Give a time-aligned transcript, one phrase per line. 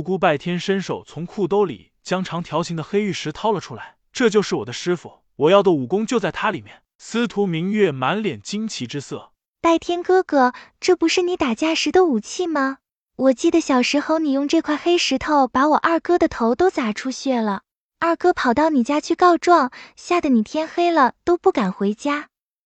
[0.00, 6.80] 独孤拜天伸手从裤兜里将长条形的黑玉石掏了出来，这就是我的师傅，我要的武功就在它里面。
[6.96, 12.78] 司徒明月满脸惊奇之色，拜天哥哥，这不是你打架时的武器吗？
[13.16, 17.64] 我记得小时候你用这块黑石头把我二哥的头都砸出血了，
[17.98, 22.28] 二哥跑到你家去告状，吓得你天黑了都不敢回家。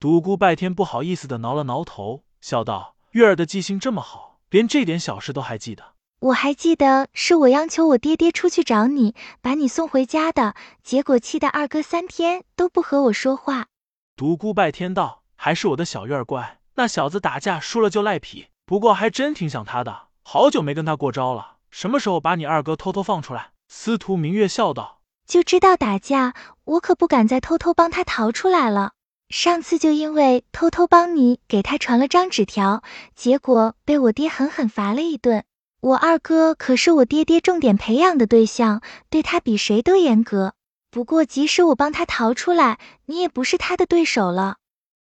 [0.00, 5.91] 独孤拜天不好意思的挠了挠头，笑道：“月儿的记性这么好，连这点小事都还记得。”
[6.22, 13.66] 我还记得是我央求我爹爹出去找你，把你送回家的，结果气得二哥三天都不和我说话。
[14.14, 21.56] 独孤拜天道：“还是我的小月儿乖，那小子打架输了就赖皮，不过还真挺想他的，好久没跟他过招了。
[21.72, 28.92] 什么时候把你二哥偷偷放出来？”司徒明月笑道：“就知道打架，我可不敢再偷偷帮他逃出来了。
[29.28, 32.84] 上次就因为偷偷帮你给他传了张纸条，
[33.16, 35.42] 结果被我爹狠狠罚了一顿。”
[35.82, 40.54] 我二哥可是我爹爹重点培养的对象，对他比谁都严格。
[40.92, 44.58] 不过即使我帮他逃出来，你也不是他的对手了。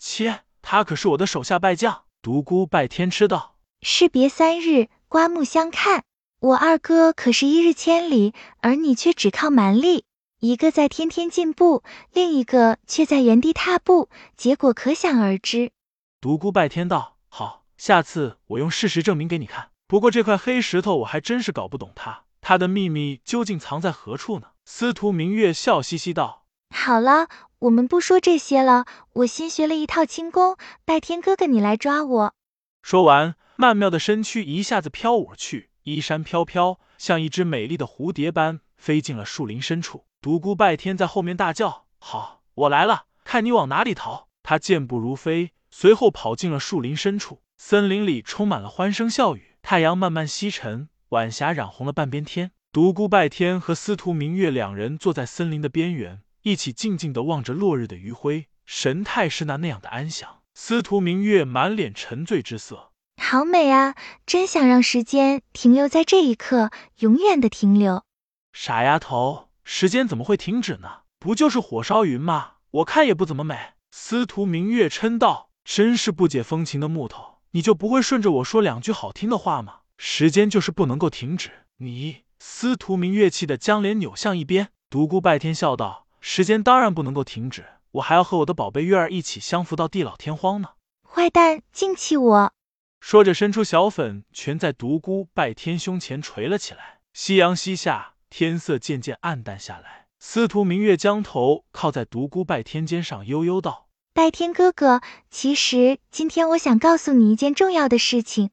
[0.00, 2.02] 切，他可是我的手下败将。
[2.20, 6.02] 独孤拜天吃道：“士别三日，刮目相看。
[6.40, 10.04] 我二哥可是一日千里，而你却只靠蛮力，
[10.40, 15.70] 一个在天天进步，另一个却在原地踏步，结果可想而知。”
[16.20, 24.48] 独孤拜天道：“好，下次我用事实证明给你看。”不过这块黑石头我还真是搞不懂，它它的秘密究竟藏在何处呢？
[24.64, 27.28] 司徒明月笑嘻嘻道：“好了，
[27.58, 28.86] 我们不说这些了。
[29.12, 32.34] 我新学了一套轻功，拜天哥哥你来抓我。”
[32.82, 40.06] 说完，曼妙的身躯一下子飘舞而去，衣衫飘飘，像一只美丽的蝴蝶般飞进了树林深处。
[40.22, 47.40] 独孤拜天在后面大叫：“好，我来了，看你往哪里逃！”他健步如飞，随后跑进了树林深处。
[47.56, 49.56] 森林里充满了欢声笑语。
[49.62, 52.50] 太阳慢慢西沉，晚霞染红了半边天。
[52.72, 60.42] 独孤拜天和司徒明月两人坐在森林的边缘，一起静静的望着落日的余晖，神态是那那样的安详。
[60.54, 62.90] 司徒明月满脸沉醉之色，
[63.22, 63.94] 好美啊！
[64.26, 68.04] 真想让时间停留在这一刻，永远的停留。
[68.52, 71.02] 傻丫头，时间怎么会停止呢？
[71.18, 72.54] 不就是火烧云吗？
[72.70, 73.56] 我看也不怎么美。
[73.90, 79.82] 司徒明月嗔道：“真是不解风情的木头。”你就不会顺着我说两句好听的话吗？
[79.96, 81.50] 时间就是不能够停止。
[81.76, 90.70] 你司徒明月气的将脸扭向一边，独孤拜天笑道：“时间当然不能够停止，我还要和我的宝贝月儿一起相扶到地老天荒呢。”
[91.08, 92.52] 坏蛋，净气我！
[93.00, 96.98] 说着，伸出小粉拳在独孤拜天胸前捶了起来。
[97.12, 100.08] 夕阳西下，天色渐渐暗淡下来。
[100.18, 103.83] 司徒明月将头靠在独孤拜天肩上，悠悠道。
[104.16, 108.50] 拜天哥哥，其实今天我想告诉你一件重要的事情。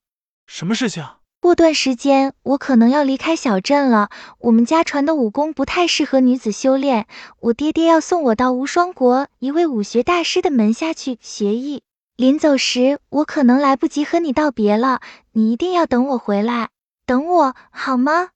[0.48, 1.08] 什么事情？
[1.40, 4.10] 过段时间我可能要离开小镇了。
[4.40, 7.06] 我们家传的武功不太适合女子修炼，
[7.42, 11.84] 我爹爹要送我到无双国一位武学大师的门下去学艺。
[12.16, 15.00] 临走时，我可能来不及和你道别了，
[15.34, 16.69] 你一定要等我回来，
[17.06, 18.30] 等我好吗？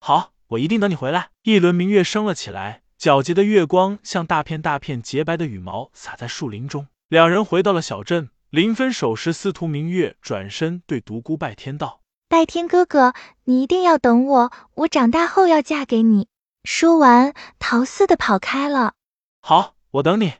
[0.00, 1.28] 好，我一定等你回来。
[1.42, 2.80] 一轮明月升了起来。
[3.00, 6.86] 皎洁的月光像大片大片洁白的羽毛洒在树林中。
[7.08, 13.14] 两人回到了小镇，临分手时，司徒明月转身对独孤拜天道：“拜天哥哥，
[13.44, 16.28] 你一定要等我，我长大后要嫁给你。”
[16.62, 18.92] 说完，逃似的跑开了。
[19.40, 20.34] 好，我等你。